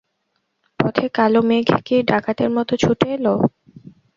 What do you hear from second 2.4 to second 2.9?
মতো